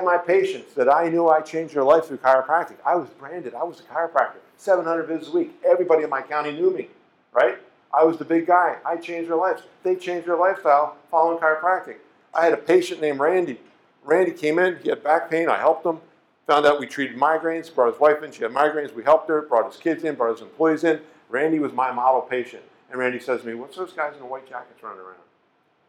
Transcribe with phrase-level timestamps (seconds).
[0.00, 2.76] had my patients that I knew I changed their life through chiropractic.
[2.84, 3.54] I was branded.
[3.54, 4.38] I was a chiropractor.
[4.56, 5.52] 700 visits a week.
[5.66, 6.88] Everybody in my county knew me,
[7.32, 7.58] right?
[7.92, 8.76] I was the big guy.
[8.84, 9.62] I changed their lives.
[9.82, 11.96] They changed their lifestyle following chiropractic.
[12.32, 13.60] I had a patient named Randy.
[14.04, 14.78] Randy came in.
[14.82, 15.48] He had back pain.
[15.48, 16.00] I helped him.
[16.46, 17.72] Found out we treated migraines.
[17.74, 18.32] Brought his wife in.
[18.32, 18.94] She had migraines.
[18.94, 19.42] We helped her.
[19.42, 20.14] Brought his kids in.
[20.14, 21.00] Brought his employees in.
[21.28, 22.62] Randy was my model patient.
[22.90, 25.22] And Randy says to me, "What's those guys in the white jackets running around?"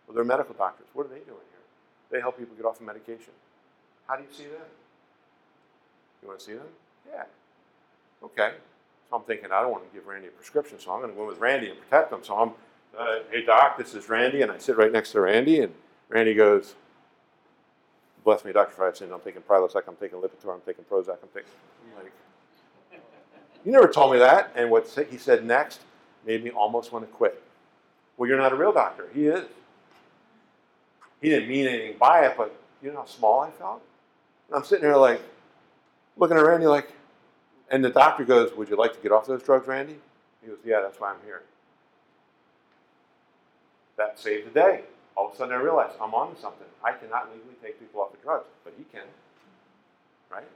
[0.06, 0.88] Well, they're medical doctors.
[0.94, 1.62] What are they doing here?
[2.10, 3.34] They help people get off of medication.
[4.08, 4.62] How do you see them?
[6.22, 6.68] You want to see them?
[7.10, 7.24] Yeah.
[8.24, 8.54] Okay.
[9.10, 11.18] So I'm thinking, I don't want to give Randy a prescription, so I'm going to
[11.18, 12.20] go with Randy and protect him.
[12.24, 12.52] So I'm,
[12.98, 14.42] uh, hey, doc, this is Randy.
[14.42, 15.74] And I sit right next to Randy, and
[16.10, 16.76] Randy goes,
[18.24, 18.72] bless me, Dr.
[18.72, 21.50] Fry, I'm taking Prilosec, I'm taking Lipitor, I'm taking Prozac, I'm taking.
[21.98, 22.14] I'm like,
[23.66, 24.52] you never told me that.
[24.56, 25.82] And what he said next
[26.26, 27.42] made me almost want to quit.
[28.18, 29.08] Well, you're not a real doctor.
[29.14, 29.46] He is.
[31.22, 33.82] He didn't mean anything by it, but you know how small I felt?
[34.52, 35.22] And I'm sitting there like,
[36.18, 36.92] looking at Randy like,
[37.70, 39.96] and the doctor goes, Would you like to get off those drugs, Randy?
[40.42, 41.44] He goes, Yeah, that's why I'm here.
[43.98, 44.82] That saved the day.
[45.16, 46.68] All of a sudden I realized I'm on to something.
[46.84, 49.08] I cannot legally take people off the drugs, but he can.
[50.30, 50.48] Right?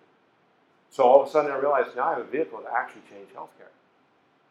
[0.90, 3.30] So all of a sudden I realized now I have a vehicle to actually change
[3.34, 3.72] healthcare.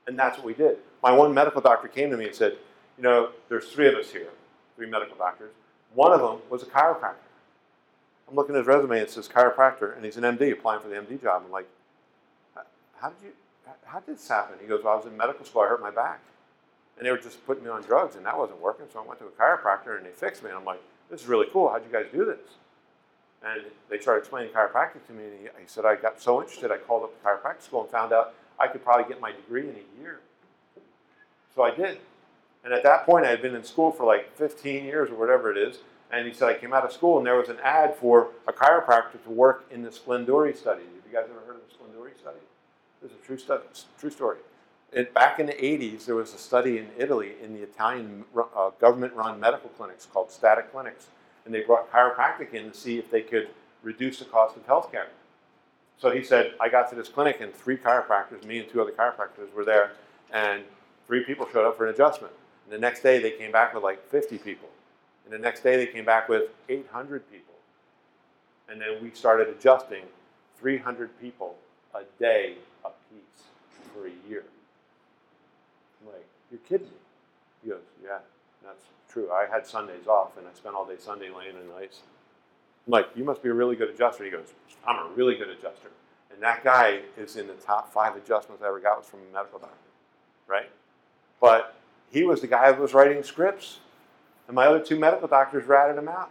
[0.06, 0.79] And that's what we did.
[1.03, 2.56] My one medical doctor came to me and said,
[2.97, 4.31] You know, there's three of us here,
[4.77, 5.53] three medical doctors.
[5.92, 7.23] One of them was a chiropractor.
[8.28, 10.97] I'm looking at his resume, it says chiropractor, and he's an MD applying for the
[10.97, 11.42] MD job.
[11.44, 11.69] I'm like,
[13.00, 13.33] how did you,
[13.84, 14.56] how did this happen?
[14.61, 16.20] He goes, well, I was in medical school, I hurt my back.
[16.97, 19.20] And they were just putting me on drugs, and that wasn't working, so I went
[19.20, 20.50] to a chiropractor, and they fixed me.
[20.50, 20.80] And I'm like,
[21.11, 21.69] this is really cool.
[21.69, 22.39] How'd you guys do this?
[23.45, 26.70] And they started explaining chiropractic to me, and he, he said, I got so interested,
[26.70, 29.69] I called up the chiropractic school and found out I could probably get my degree
[29.69, 30.20] in a year.
[31.55, 31.98] So I did.
[32.64, 35.50] And at that point, I had been in school for like 15 years or whatever
[35.50, 35.78] it is.
[36.10, 38.52] And he said, I came out of school and there was an ad for a
[38.52, 40.83] chiropractor to work in the Splendori study.
[40.83, 42.39] Have you guys ever heard of the Splendori study?
[43.02, 43.64] It's a true, study,
[43.98, 44.39] true story.
[44.92, 48.70] It, back in the 80s, there was a study in Italy in the Italian uh,
[48.80, 51.08] government run medical clinics called static clinics.
[51.45, 53.48] And they brought chiropractic in to see if they could
[53.83, 55.06] reduce the cost of healthcare.
[55.98, 58.92] So he said, I got to this clinic and three chiropractors, me and two other
[58.92, 59.92] chiropractors were there,
[60.33, 60.62] and
[61.06, 62.33] three people showed up for an adjustment.
[62.64, 64.68] And the next day they came back with like 50 people.
[65.24, 67.55] And the next day they came back with 800 people.
[68.68, 70.05] And then we started adjusting
[70.58, 71.57] 300 people
[71.95, 72.55] a day
[72.85, 73.45] a piece
[73.92, 74.45] for a year.
[76.01, 76.92] I'm like, you're kidding me.
[77.62, 78.18] He goes, yeah,
[78.64, 79.30] that's true.
[79.30, 82.01] I had Sundays off and I spent all day Sunday laying in ice.
[82.86, 84.24] I'm like, you must be a really good adjuster.
[84.24, 84.52] He goes,
[84.86, 85.89] I'm a really good adjuster.
[86.33, 89.35] And that guy is in the top five adjustments I ever got was from a
[89.35, 89.74] medical doctor,
[90.48, 90.68] right?
[91.41, 91.77] But
[92.11, 93.79] he was the guy who was writing scripts
[94.46, 96.30] and my other two medical doctors ratted him out.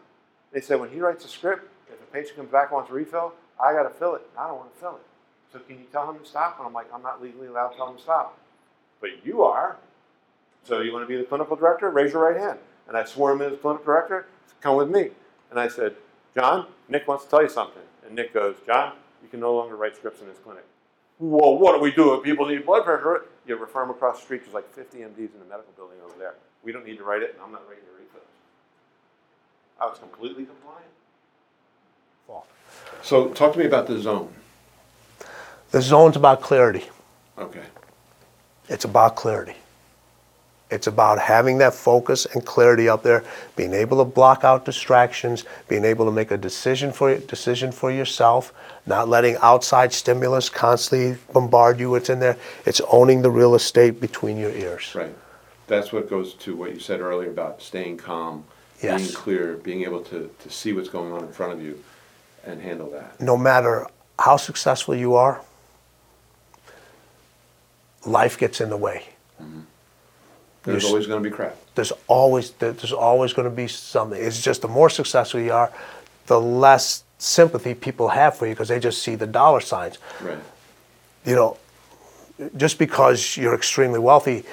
[0.51, 2.93] They said, when he writes a script, if a patient comes back and wants a
[2.93, 4.21] refill, I got to fill it.
[4.37, 5.03] I don't want to fill it.
[5.51, 6.57] So can you tell him to stop?
[6.57, 8.37] And I'm like, I'm not legally allowed to tell him to stop.
[9.01, 9.77] But you are.
[10.63, 11.89] So you want to be the clinical director?
[11.89, 12.59] Raise your right hand.
[12.87, 14.27] And I swore him in as clinical director.
[14.61, 15.09] Come with me.
[15.51, 15.95] And I said,
[16.35, 17.83] John, Nick wants to tell you something.
[18.05, 20.65] And Nick goes, John, you can no longer write scripts in this clinic.
[21.19, 23.25] Well, what do we do if people need blood pressure?
[23.45, 24.41] You refer them across the street.
[24.43, 26.35] There's like 50 MDs in the medical building over there.
[26.63, 28.23] We don't need to write it, and I'm not writing a it.
[29.79, 30.63] I was completely compliant.
[33.01, 34.33] So talk to me about the zone.
[35.71, 36.85] The zone's about clarity.
[37.37, 37.63] Okay.
[38.69, 39.55] It's about clarity.
[40.71, 43.23] It's about having that focus and clarity up there,
[43.55, 47.91] being able to block out distractions, being able to make a decision for decision for
[47.91, 48.53] yourself,
[48.87, 51.91] not letting outside stimulus constantly bombard you.
[51.91, 52.37] What's in there?
[52.65, 54.95] It's owning the real estate between your ears.
[54.95, 55.13] Right.
[55.67, 58.43] That's what goes to what you said earlier about staying calm,
[58.81, 59.01] yes.
[59.01, 61.81] being clear, being able to, to see what's going on in front of you
[62.45, 63.19] and handle that.
[63.21, 63.87] No matter
[64.19, 65.41] how successful you are,
[68.05, 69.03] life gets in the way.
[69.41, 69.61] Mm-hmm.
[70.63, 71.57] There's You're, always going to be crap.
[71.75, 74.21] There's always there's always going to be something.
[74.21, 75.71] It's just the more successful you are,
[76.27, 79.97] the less sympathy people have for you because they just see the dollar signs.
[80.21, 80.37] Right.
[81.25, 81.57] You know,
[82.55, 84.43] just because you're extremely wealthy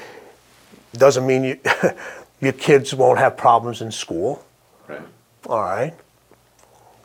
[0.99, 1.61] doesn't mean you
[2.41, 4.45] your kids won't have problems in school.
[4.89, 5.01] Right.
[5.47, 5.95] All right.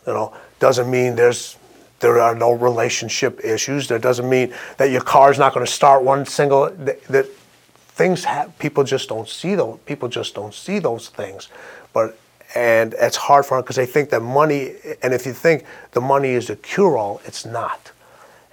[0.08, 1.58] You know, doesn't mean there's
[2.00, 3.88] there are no relationship issues.
[3.88, 6.70] That doesn't mean that your car's not going to start one single.
[6.70, 9.80] That, that things have people just don't see those.
[9.86, 11.50] People just don't see those things,
[11.94, 12.18] but
[12.54, 14.76] and it's hard for them because they think that money.
[15.02, 17.92] And if you think the money is the cure-all, it's not.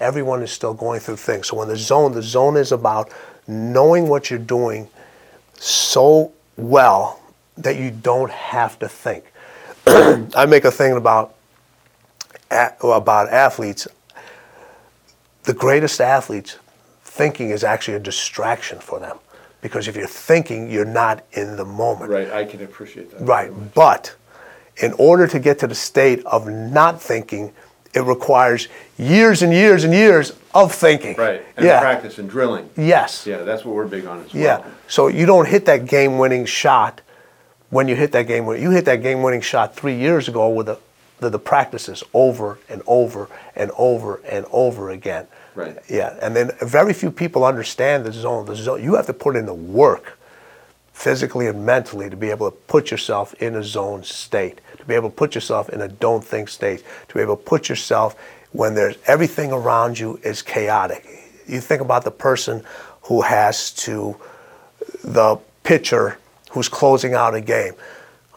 [0.00, 1.48] Everyone is still going through things.
[1.48, 3.12] So when the zone, the zone is about
[3.46, 4.88] knowing what you're doing
[5.62, 7.20] so well
[7.56, 9.32] that you don't have to think.
[9.86, 11.34] I make a thing about
[12.82, 13.88] about athletes,
[15.44, 16.58] the greatest athletes,
[17.02, 19.18] thinking is actually a distraction for them.
[19.62, 22.10] Because if you're thinking, you're not in the moment.
[22.10, 23.22] Right, I can appreciate that.
[23.22, 23.50] Right.
[23.74, 24.14] But
[24.78, 27.54] in order to get to the state of not thinking,
[27.94, 28.68] it requires
[28.98, 31.16] years and years and years of thinking.
[31.16, 31.80] Right, and yeah.
[31.80, 32.70] practice and drilling.
[32.76, 33.26] Yes.
[33.26, 34.42] Yeah, that's what we're big on as well.
[34.42, 34.66] Yeah.
[34.88, 37.00] So you don't hit that game winning shot
[37.70, 38.62] when you hit that game winning.
[38.62, 40.78] You hit that game winning shot three years ago with the,
[41.20, 45.26] the, the practices over and over and over and over again.
[45.54, 45.76] Right.
[45.88, 46.16] Yeah.
[46.22, 48.46] And then very few people understand the zone.
[48.46, 48.82] The zone.
[48.82, 50.18] You have to put in the work
[51.02, 54.94] physically and mentally to be able to put yourself in a zone state, to be
[54.94, 58.14] able to put yourself in a don't think state, to be able to put yourself
[58.52, 61.04] when there's everything around you is chaotic.
[61.48, 62.62] You think about the person
[63.02, 64.14] who has to,
[65.02, 66.18] the pitcher
[66.52, 67.72] who's closing out a game.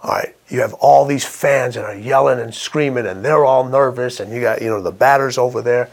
[0.02, 3.64] All right, you have all these fans that are yelling and screaming, and they're all
[3.64, 5.92] nervous, and you got you know the batters over there.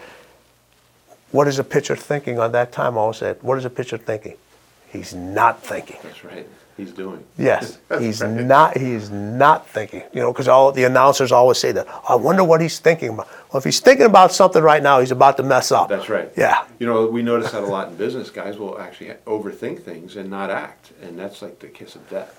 [1.32, 2.96] What is a pitcher thinking on that time?
[2.96, 4.36] I always said, what is a pitcher thinking?
[4.90, 5.96] He's not thinking.
[6.02, 6.46] That's right,
[6.76, 7.24] he's doing.
[7.38, 8.30] Yes, he's right.
[8.30, 8.76] not.
[8.76, 10.02] He's not thinking.
[10.12, 11.86] You know, because all the announcers always say that.
[12.08, 13.28] I wonder what he's thinking about.
[13.52, 15.88] Well, if he's thinking about something right now, he's about to mess up.
[15.88, 16.30] That's right.
[16.36, 16.64] Yeah.
[16.78, 18.30] You know, we notice that a lot in business.
[18.30, 22.38] Guys will actually overthink things and not act, and that's like the kiss of death.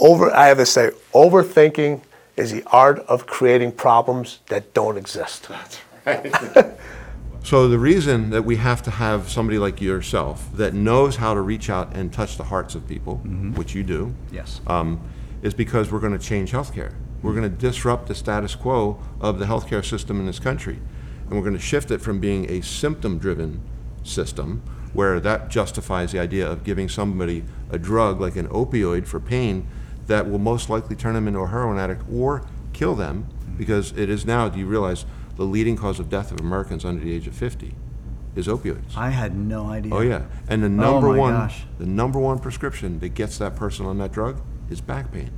[0.00, 0.30] Over.
[0.34, 2.02] I have to say, overthinking
[2.36, 5.48] is the art of creating problems that don't exist.
[5.48, 6.74] That's right.
[7.44, 11.40] so the reason that we have to have somebody like yourself that knows how to
[11.40, 13.16] reach out and touch the hearts of people,
[13.56, 14.60] which you do, Yes.
[14.66, 15.00] um,
[15.42, 16.94] is because we're going to change healthcare.
[17.20, 20.78] We're going to disrupt the status quo of the healthcare system in this country,
[21.26, 23.60] and we're going to shift it from being a symptom-driven
[24.04, 24.62] system
[24.92, 29.66] where that justifies the idea of giving somebody a drug like an opioid for pain
[30.06, 34.10] that will most likely turn them into a heroin addict or kill them because it
[34.10, 35.06] is now do you realize
[35.36, 37.74] the leading cause of death of Americans under the age of 50
[38.36, 38.96] is opioids.
[38.96, 39.94] I had no idea.
[39.94, 41.64] Oh yeah, and the number my one, gosh.
[41.78, 44.40] the number one prescription that gets that person on that drug
[44.70, 45.30] is back pain.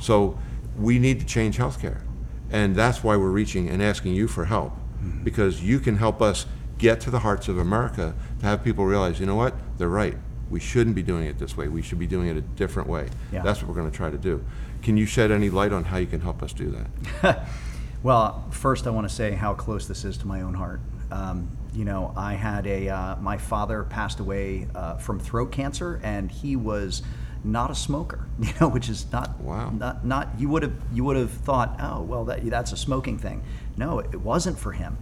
[0.00, 0.38] So
[0.78, 2.02] we need to change healthcare,
[2.50, 5.22] and that's why we're reaching and asking you for help, Mm-hmm.
[5.22, 6.44] because you can help us
[6.76, 10.16] get to the hearts of America to have people realize, you know what, they're right.
[10.50, 11.68] We shouldn't be doing it this way.
[11.68, 13.08] We should be doing it a different way.
[13.30, 13.42] Yeah.
[13.42, 14.44] That's what we're going to try to do.
[14.82, 16.74] Can you shed any light on how you can help us do
[17.22, 17.46] that?
[18.02, 20.80] Well, first I want to say how close this is to my own heart.
[21.10, 26.00] Um, you know, I had a uh, my father passed away uh, from throat cancer,
[26.02, 27.02] and he was
[27.44, 28.26] not a smoker.
[28.38, 29.70] You know, which is not Wow.
[29.70, 33.18] not not you would have you would have thought, oh well, that that's a smoking
[33.18, 33.42] thing.
[33.76, 34.96] No, it wasn't for him.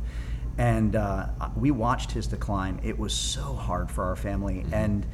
[0.59, 2.81] And uh, we watched his decline.
[2.83, 5.05] It was so hard for our family, and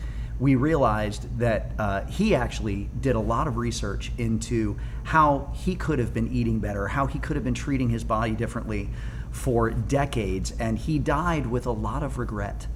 [0.43, 6.00] we realized that uh, he actually did a lot of research into how he could
[6.00, 8.91] have been eating better, how he could have been treating his body differently
[9.31, 12.67] for decades, and he died with a lot of regret,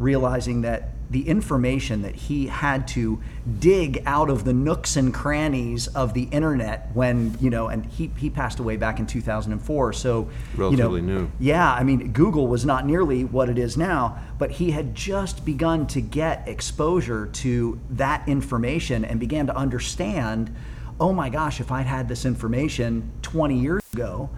[0.00, 3.20] realizing that the information that he had to
[3.58, 8.10] dig out of the nooks and crannies of the internet when you know and he,
[8.16, 10.26] he passed away back in 2004 so you
[10.58, 11.30] know, Relatively new.
[11.38, 15.44] yeah, I mean, Google was not nearly what it is now, but he had just
[15.44, 20.54] begun to get exposure to that information and began to understand
[21.00, 24.28] oh my gosh, if I'd had this information 20 years ago,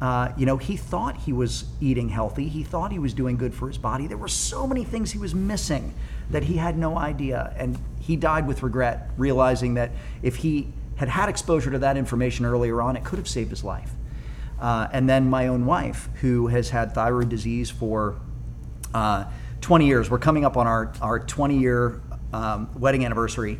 [0.00, 2.48] uh, you know, he thought he was eating healthy.
[2.48, 4.06] He thought he was doing good for his body.
[4.06, 5.92] There were so many things he was missing
[6.30, 7.52] that he had no idea.
[7.56, 9.90] And he died with regret, realizing that
[10.22, 13.64] if he had had exposure to that information earlier on, it could have saved his
[13.64, 13.90] life.
[14.60, 18.20] Uh, and then my own wife, who has had thyroid disease for
[18.94, 19.24] uh,
[19.60, 20.10] 20 years.
[20.10, 22.00] We're coming up on our, our 20 year
[22.32, 23.58] um, wedding anniversary.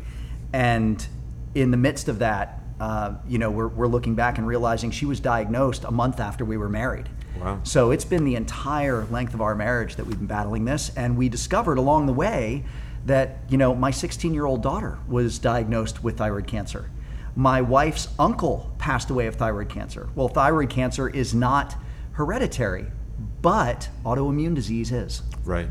[0.53, 1.05] And
[1.53, 5.05] in the midst of that, uh, you know, we're, we're looking back and realizing she
[5.05, 7.09] was diagnosed a month after we were married.
[7.39, 7.59] Wow.
[7.63, 10.91] So it's been the entire length of our marriage that we've been battling this.
[10.95, 12.63] And we discovered along the way
[13.05, 16.89] that, you know, my 16 year old daughter was diagnosed with thyroid cancer.
[17.35, 20.09] My wife's uncle passed away of thyroid cancer.
[20.15, 21.75] Well, thyroid cancer is not
[22.13, 22.87] hereditary,
[23.41, 25.21] but autoimmune disease is.
[25.45, 25.69] Right.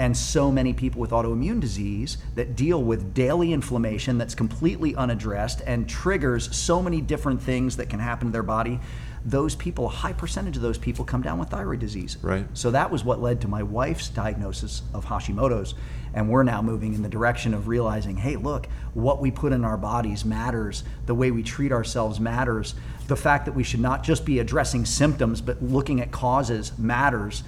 [0.00, 5.60] And so many people with autoimmune disease that deal with daily inflammation that's completely unaddressed
[5.66, 8.80] and triggers so many different things that can happen to their body.
[9.26, 12.16] Those people, a high percentage of those people come down with thyroid disease.
[12.22, 12.46] Right.
[12.54, 15.74] So that was what led to my wife's diagnosis of Hashimoto's.
[16.14, 19.66] And we're now moving in the direction of realizing hey, look, what we put in
[19.66, 20.82] our bodies matters.
[21.04, 22.74] The way we treat ourselves matters.
[23.06, 27.42] The fact that we should not just be addressing symptoms, but looking at causes matters.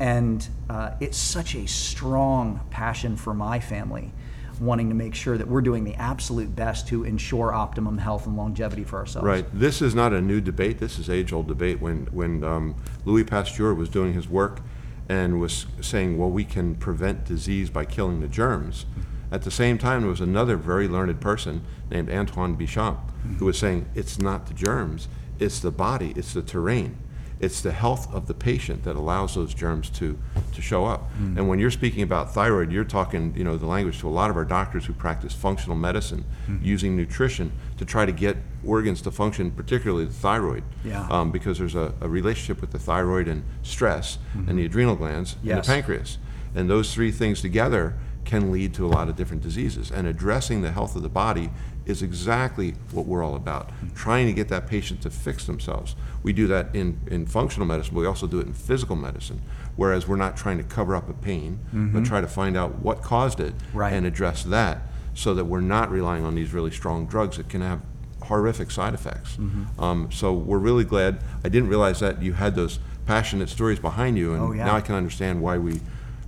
[0.00, 4.12] And uh, it's such a strong passion for my family
[4.60, 8.36] wanting to make sure that we're doing the absolute best to ensure optimum health and
[8.36, 9.26] longevity for ourselves.
[9.26, 9.46] Right.
[9.52, 10.78] This is not a new debate.
[10.78, 11.80] This is age-old debate.
[11.80, 12.74] When when um,
[13.04, 14.60] Louis Pasteur was doing his work
[15.08, 18.86] and was saying, well, we can prevent disease by killing the germs.
[19.30, 22.98] At the same time, there was another very learned person named Antoine Béchamp
[23.38, 26.96] who was saying, it's not the germs, it's the body, it's the terrain.
[27.38, 30.18] It's the health of the patient that allows those germs to,
[30.54, 31.10] to show up.
[31.12, 31.36] Hmm.
[31.36, 34.30] And when you're speaking about thyroid, you're talking, you know, the language to a lot
[34.30, 36.58] of our doctors who practice functional medicine, hmm.
[36.62, 40.64] using nutrition to try to get organs to function, particularly the thyroid.
[40.84, 41.06] Yeah.
[41.10, 44.66] Um, because there's a, a relationship with the thyroid and stress and the hmm.
[44.66, 46.18] adrenal glands and the pancreas.
[46.54, 49.90] And those three things together can lead to a lot of different diseases.
[49.90, 51.48] And addressing the health of the body
[51.86, 55.94] is exactly what we're all about, trying to get that patient to fix themselves.
[56.24, 59.40] We do that in, in functional medicine, but we also do it in physical medicine,
[59.76, 63.00] whereas we're not trying to cover up a pain, but try to find out what
[63.02, 63.92] caused it Right.
[63.92, 64.82] and address that
[65.14, 67.80] so that we're not relying on these really strong drugs that can have
[68.24, 69.38] horrific side effects.
[69.78, 71.20] Um, so we're really glad.
[71.44, 74.64] I didn't realize that you had those passionate stories behind you, and Oh, yeah.
[74.66, 75.80] now I can understand why we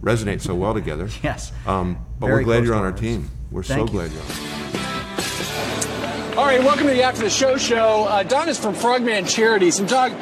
[0.02, 1.08] resonate so well together.
[1.22, 1.52] Yes.
[1.66, 3.28] Um, but Very we're glad you're on our team.
[3.50, 3.86] We're so you.
[3.86, 4.28] glad you're on.
[6.38, 8.04] All right, welcome to the After the Show show.
[8.04, 9.80] Uh, Don is from Frogman Charities.
[9.80, 10.14] And Don, uh,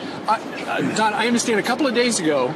[0.67, 2.55] uh, Don, I understand a couple of days ago,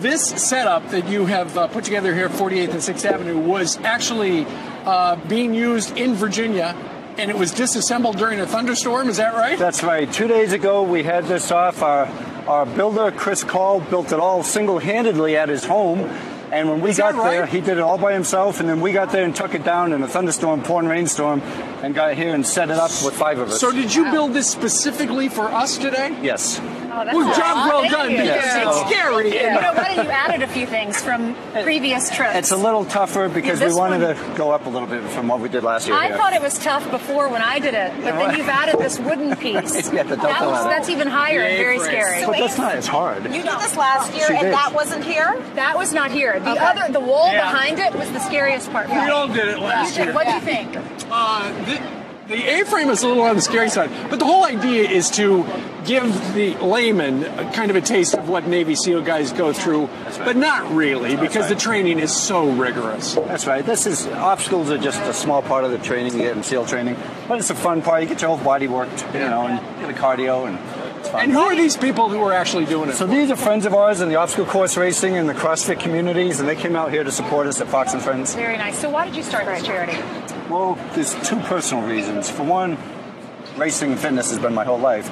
[0.00, 3.78] this setup that you have uh, put together here at 48th and 6th Avenue was
[3.78, 4.44] actually
[4.84, 6.76] uh, being used in Virginia,
[7.16, 9.08] and it was disassembled during a thunderstorm.
[9.08, 9.58] Is that right?
[9.58, 10.10] That's right.
[10.12, 11.82] Two days ago, we had this off.
[11.82, 12.04] Our,
[12.46, 16.00] our builder, Chris Call, built it all single handedly at his home.
[16.52, 18.58] And when we Is that got there, he did it all by himself.
[18.60, 21.40] And then we got there and took it down in a thunderstorm, pouring rainstorm,
[21.82, 23.60] and got here and set it up with five of us.
[23.60, 26.16] So, did you build this specifically for us today?
[26.22, 26.60] yes.
[26.92, 27.36] Oh, that's Well, nice.
[27.36, 28.16] job well Thank done you.
[28.16, 28.69] because Yeah.
[29.26, 29.54] It's scary.
[29.54, 29.94] You know what?
[29.96, 32.34] You added a few things from previous trips.
[32.36, 35.02] It's a little tougher because Yeah, we wanted one- to go up a little bit
[35.10, 35.96] from what we did last year.
[35.96, 36.16] I here.
[36.16, 39.36] thought it was tough before when I did it, but then you've added this wooden
[39.44, 39.92] piece.
[39.92, 40.68] Yeah, the that was, ladder.
[40.70, 41.88] that's even higher and very Chris.
[41.88, 42.24] scary.
[42.24, 43.24] But that's not as hard.
[43.24, 44.52] You did this last year, She and did.
[44.54, 45.40] that wasn't here.
[45.54, 46.38] That was not here.
[46.40, 47.50] The other, the wall Yeah.
[47.50, 48.88] behind it was the scariest part.
[48.88, 50.12] We all did it last You year.
[50.14, 50.76] What do you think?
[51.10, 51.52] Uh,
[52.30, 55.10] the, the A-frame is a little on the scary side, but the whole idea is
[55.10, 55.44] to
[55.84, 59.88] give the layman a kind of a taste of what Navy SEAL guys go through,
[60.18, 63.14] but not really because the training is so rigorous.
[63.14, 63.64] That's right.
[63.64, 66.66] This is obstacles are just a small part of the training you get in SEAL
[66.66, 66.96] training,
[67.28, 68.02] but it's a fun part.
[68.02, 70.58] You get your whole body worked, you know, and get a cardio, and
[71.10, 71.24] fun.
[71.24, 72.94] And who are these people who are actually doing it?
[72.94, 76.40] So these are friends of ours in the obstacle course racing and the CrossFit communities,
[76.40, 78.34] and they came out here to support us at Fox and Friends.
[78.34, 78.78] Very nice.
[78.78, 79.98] So why did you start this charity?
[80.48, 82.30] Well, there's two personal reasons.
[82.30, 82.78] For one,
[83.56, 85.10] racing and fitness has been my whole life.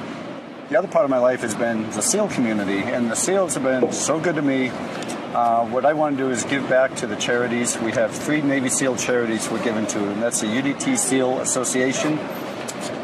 [0.69, 3.63] The other part of my life has been the SEAL community, and the SEALs have
[3.63, 4.69] been so good to me.
[4.69, 7.77] Uh, what I want to do is give back to the charities.
[7.79, 12.19] We have three Navy SEAL charities we're giving to, and that's the UDT SEAL Association.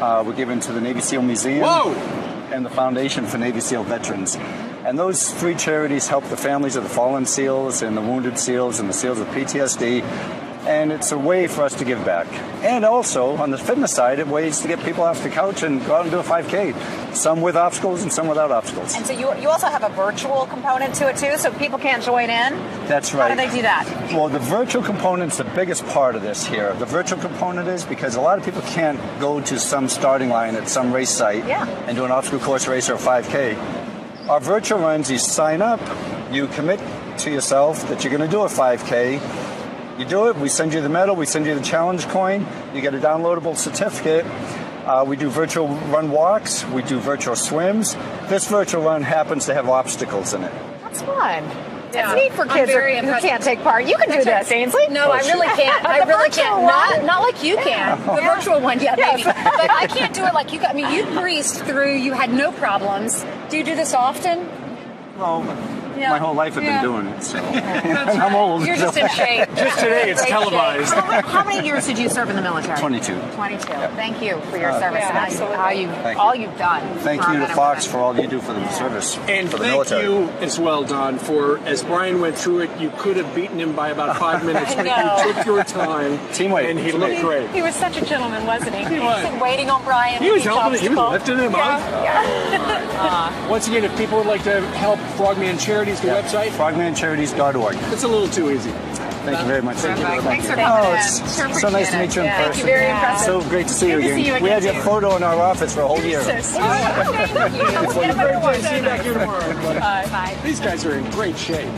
[0.00, 1.94] Uh, we're giving to the Navy SEAL Museum Whoa!
[2.56, 4.34] And the Foundation for Navy SEAL Veterans.
[4.86, 8.80] And those three charities help the families of the fallen SEALs and the wounded SEALs
[8.80, 10.02] and the SEALs with PTSD.
[10.66, 12.26] And it's a way for us to give back.
[12.64, 15.84] And also, on the fitness side, it ways to get people off the couch and
[15.86, 17.14] go out and do a 5K.
[17.14, 18.94] Some with obstacles and some without obstacles.
[18.96, 22.02] And so you, you also have a virtual component to it too, so people can't
[22.02, 22.52] join in.
[22.88, 23.30] That's right.
[23.30, 23.86] How do they do that?
[24.12, 26.74] Well, the virtual component's the biggest part of this here.
[26.74, 30.56] The virtual component is because a lot of people can't go to some starting line
[30.56, 31.64] at some race site Yeah.
[31.86, 33.56] and do an obstacle course race or a 5K.
[34.28, 35.80] Our virtual runs, you sign up,
[36.32, 36.80] you commit
[37.18, 39.45] to yourself that you're going to do a 5K.
[39.98, 42.82] You do it, we send you the medal, we send you the challenge coin, you
[42.82, 44.26] get a downloadable certificate.
[44.86, 47.94] Uh, we do virtual run walks, we do virtual swims.
[48.28, 50.52] This virtual run happens to have obstacles in it.
[50.82, 51.44] That's fun.
[51.94, 52.12] Yeah.
[52.12, 53.86] It's neat for kids very who, who can't take part.
[53.86, 54.60] You can do That's this, right.
[54.60, 54.88] Ainsley.
[54.88, 55.84] No, I really can't.
[55.86, 56.62] I The really virtual can't.
[56.62, 56.66] one?
[56.66, 57.98] Not, not like you can.
[58.02, 59.22] The virtual one, yeah, maybe.
[59.24, 59.34] but
[59.70, 60.60] I can't do it like you.
[60.60, 61.94] I mean, you breezed through.
[61.94, 63.24] You had no problems.
[63.48, 64.46] Do you do this often?
[65.16, 65.42] Well,
[65.96, 66.10] Yeah.
[66.10, 66.82] my whole life I've Yeah.
[66.82, 68.66] been doing it, so and I'm old.
[68.66, 69.48] You're just in shape.
[69.56, 70.92] Just today, it's Great televised.
[70.92, 72.78] How, how many years did you serve in the military?
[72.78, 73.14] 22.
[73.34, 73.64] 22.
[73.96, 75.56] Thank you for your uh, service Yeah, and you, absolutely.
[75.56, 76.42] how you Thank all you.
[76.42, 76.98] you've done.
[76.98, 79.72] Thank you to Fox for all you do for the service And for the thank
[79.74, 80.02] military.
[80.04, 83.74] you as well, Don, for as Brian went through it, you could have beaten him
[83.74, 86.18] by about five minutes, but you took your time.
[86.32, 86.64] Teamwork.
[86.64, 87.10] And he Teamwork.
[87.10, 87.50] looked great.
[87.50, 88.84] He was such a gentleman, wasn't he?
[88.94, 89.40] He was.
[89.40, 90.22] waiting on Brian.
[90.22, 91.80] He was helping, he was lifting him up.
[93.48, 97.76] Once again, if people would like to help Frogman Charities, the website, Frogmancharities.org.
[97.92, 98.70] it's a little too easy.
[99.22, 99.76] Thank you very much.
[99.76, 100.20] Thank you.
[100.22, 100.96] Thanks for Oh, coming in.
[100.98, 102.30] it's Sure so nice to meet you in it.
[102.32, 102.52] person.
[102.52, 102.64] Thank you.
[102.64, 103.26] Very impressive.
[103.42, 104.24] So great to see you Good to again.
[104.24, 106.22] see you we had your photo in our office for a whole year.
[106.24, 106.60] So sweet.
[106.62, 107.86] Thank you.
[107.86, 108.62] We'll get him every.
[108.62, 109.44] See you back here tomorrow.
[109.44, 109.78] everybody.
[109.78, 110.36] Bye.
[110.42, 111.68] These guys are in great shape.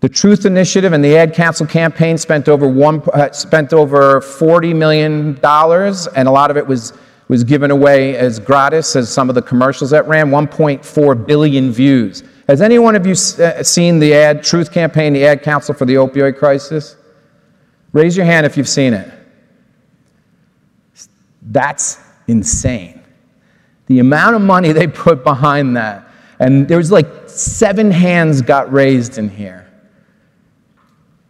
[0.00, 4.74] The Truth Initiative and the Ad Council campaign spent over one uh, spent over 40
[4.74, 6.92] million dollars, and a lot of it was
[7.28, 10.30] was given away as gratis as some of the commercials that ran.
[10.30, 12.22] 1.4 billion views.
[12.48, 15.86] Has any one of you uh, seen the Ad Truth campaign, the Ad Council for
[15.86, 16.96] the opioid crisis?
[17.92, 19.10] Raise your hand if you've seen it.
[21.42, 23.02] That's insane.
[23.86, 26.08] The amount of money they put behind that.
[26.38, 29.64] And there was like seven hands got raised in here.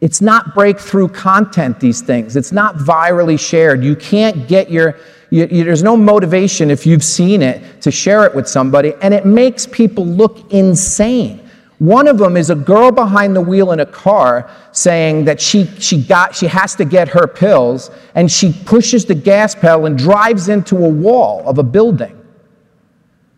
[0.00, 2.36] It's not breakthrough content, these things.
[2.36, 3.82] It's not virally shared.
[3.82, 4.98] You can't get your,
[5.34, 9.12] you, you- there's no motivation if you've seen it to share it with somebody, and
[9.12, 11.40] it makes people look insane.
[11.80, 15.66] One of them is a girl behind the wheel in a car saying that she,
[15.80, 19.98] she, got, she has to get her pills, and she pushes the gas pedal and
[19.98, 22.16] drives into a wall of a building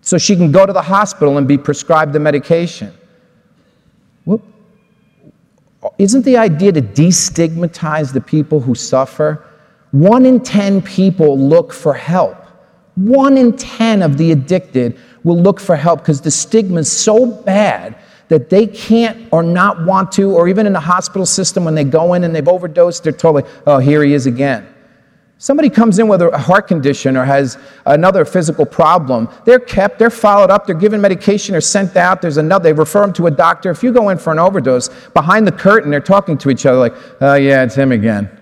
[0.02, 2.92] so she can go to the hospital and be prescribed the medication.
[5.98, 9.44] Isn't the idea to destigmatize the people who suffer?
[9.96, 12.36] One in 10 people look for help.
[12.96, 17.24] One in 10 of the addicted will look for help because the stigma is so
[17.24, 17.96] bad
[18.28, 21.84] that they can't or not want to, or even in the hospital system when they
[21.84, 24.68] go in and they've overdosed, they're like, oh, here he is again.
[25.38, 30.10] Somebody comes in with a heart condition or has another physical problem, they're kept, they're
[30.10, 32.20] followed up, they're given medication or sent out.
[32.20, 33.70] There's another, they refer them to a doctor.
[33.70, 36.78] If you go in for an overdose, behind the curtain, they're talking to each other
[36.78, 38.35] like, oh, yeah, it's him again.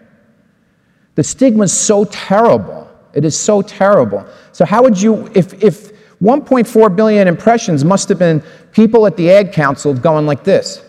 [1.14, 2.90] The stigma is so terrible.
[3.12, 4.26] It is so terrible.
[4.52, 8.42] So, how would you, if, if 1.4 billion impressions must have been
[8.72, 10.82] people at the Ad Council going like this?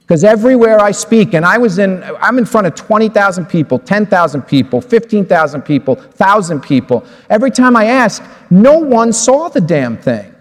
[0.00, 4.42] Because everywhere I speak, and I was in, I'm in front of 20,000 people, 10,000
[4.42, 7.04] people, 15,000 people, 1,000 people.
[7.28, 10.34] Every time I ask, no one saw the damn thing.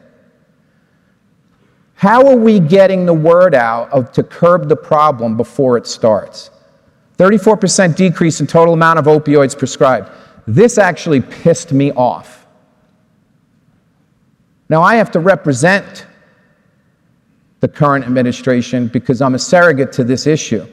[1.95, 6.49] How are we getting the word out of, to curb the problem before it starts?
[7.17, 10.09] 34% decrease in total amount of opioids prescribed.
[10.45, 12.45] This actually pissed me off.
[14.69, 16.05] Now, I have to represent
[17.59, 20.65] the current administration because I'm a surrogate to this issue.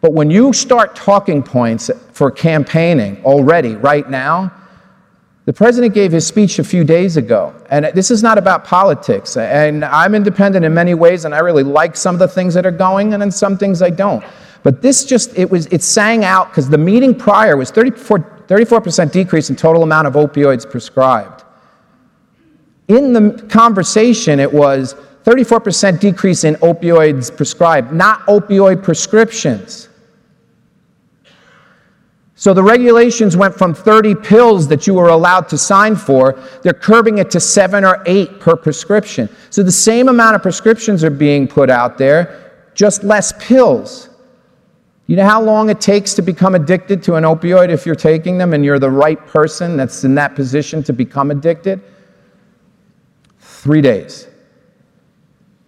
[0.00, 4.52] But when you start talking points for campaigning already, right now,
[5.44, 9.36] the president gave his speech a few days ago, and this is not about politics.
[9.36, 12.66] And I'm independent in many ways, and I really like some of the things that
[12.66, 14.24] are going, and then some things I don't.
[14.66, 19.12] But this just, it was, it sang out because the meeting prior was 34, 34%
[19.12, 21.44] decrease in total amount of opioids prescribed.
[22.88, 29.88] In the conversation, it was 34% decrease in opioids prescribed, not opioid prescriptions.
[32.34, 36.74] So the regulations went from 30 pills that you were allowed to sign for, they're
[36.74, 39.28] curbing it to seven or eight per prescription.
[39.50, 44.10] So the same amount of prescriptions are being put out there, just less pills.
[45.06, 48.38] You know how long it takes to become addicted to an opioid if you're taking
[48.38, 51.80] them and you're the right person that's in that position to become addicted?
[53.38, 54.26] Three days.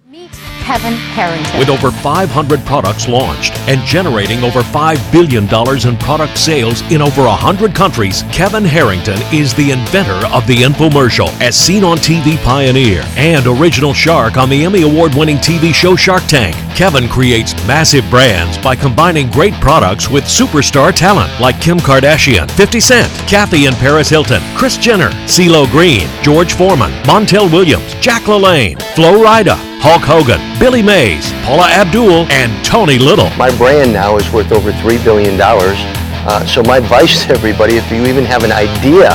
[0.09, 0.35] Meet
[0.69, 1.59] Kevin Harrington.
[1.59, 7.23] With over 500 products launched and generating over $5 billion in product sales in over
[7.23, 13.03] 100 countries, Kevin Harrington is the inventor of the infomercial, as seen on TV Pioneer,
[13.17, 16.55] and original shark on the Emmy Award winning TV show Shark Tank.
[16.77, 22.79] Kevin creates massive brands by combining great products with superstar talent like Kim Kardashian, 50
[22.79, 28.79] Cent, Kathy and Paris Hilton, Kris Jenner, CeeLo Green, George Foreman, Montel Williams, Jack LaLanne,
[28.95, 33.31] Flo Rida, Hulk Hogan, Billy Mays, Paula Abdul, and Tony Little.
[33.39, 35.39] My brand now is worth over $3 billion.
[35.41, 39.11] Uh, so my advice to everybody, if you even have an idea,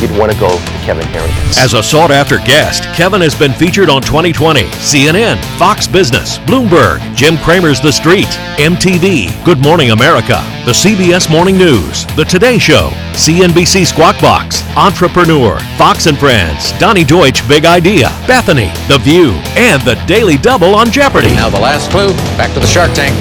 [0.00, 1.34] you'd want to go to Kevin Harrington.
[1.58, 7.00] As a sought after guest, Kevin has been featured on 2020, CNN, Fox Business, Bloomberg,
[7.14, 8.28] Jim Cramer's The Street,
[8.58, 15.58] MTV, Good Morning America, the CBS Morning News, The Today Show, CNBC Squawk Box, Entrepreneur,
[15.76, 20.90] Fox and Friends, Donny Deutsch Big Idea, Bethenny, The View, and The Daily Double on
[20.90, 21.34] Jeopardy!
[21.34, 23.14] Now the last clue, back to the Shark Tank.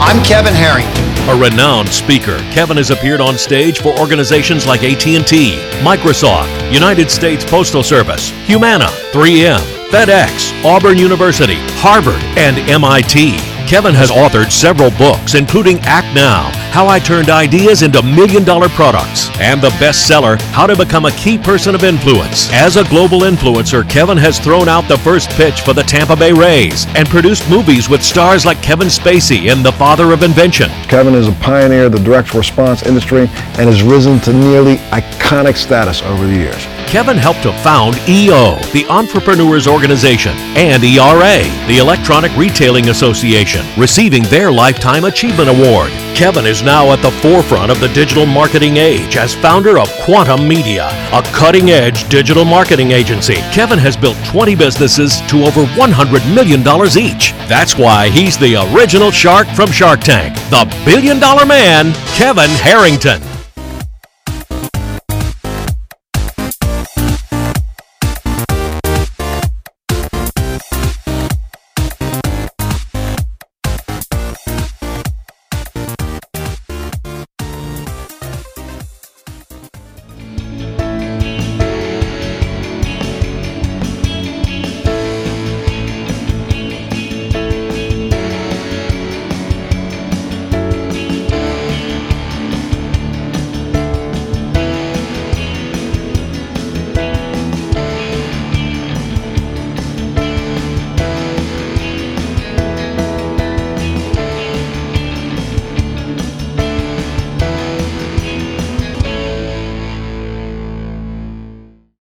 [0.00, 1.03] I'm Kevin Harrington.
[1.26, 7.42] A renowned speaker, Kevin has appeared on stage for organizations like AT&T, Microsoft, United States
[7.42, 9.58] Postal Service, Humana, 3M,
[9.88, 13.38] FedEx, Auburn University, Harvard, and MIT.
[13.66, 18.68] Kevin has authored several books, including Act Now, how I turned ideas into million dollar
[18.68, 22.52] products, and the bestseller, How to Become a Key Person of Influence.
[22.52, 26.32] As a global influencer, Kevin has thrown out the first pitch for the Tampa Bay
[26.32, 30.68] Rays and produced movies with stars like Kevin Spacey in The Father of Invention.
[30.88, 35.56] Kevin is a pioneer of the direct response industry and has risen to nearly iconic
[35.56, 36.66] status over the years.
[36.88, 44.24] Kevin helped to found EO, the Entrepreneurs Organization, and ERA, the Electronic Retailing Association, receiving
[44.24, 45.90] their Lifetime Achievement Award.
[46.14, 50.48] Kevin is now at the forefront of the digital marketing age as founder of Quantum
[50.48, 53.36] Media, a cutting edge digital marketing agency.
[53.52, 56.60] Kevin has built 20 businesses to over $100 million
[56.96, 57.32] each.
[57.48, 63.33] That's why he's the original shark from Shark Tank, the billion dollar man, Kevin Harrington.